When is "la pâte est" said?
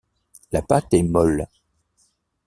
0.51-1.03